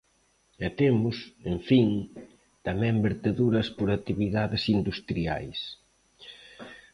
E 0.65 0.67
temos, 0.79 1.17
en 1.51 1.57
fin, 1.67 1.89
tamén 2.67 2.95
verteduras 3.07 3.67
por 3.77 3.87
actividades 3.89 4.63
industriais. 4.77 5.59